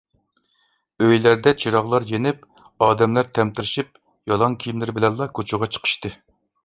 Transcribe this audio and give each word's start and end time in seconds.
ئۆيلەردە 1.03 1.51
چىراغلار 1.63 2.07
يېنىپ 2.13 2.47
ئادەملەر 2.85 3.29
تەمتىرىشىپ 3.39 3.93
يالاڭ 4.33 4.57
كىيىملىرى 4.65 4.97
بىلەنلا 5.01 5.29
كوچىغا 5.41 5.71
چىقىشتى. 5.77 6.13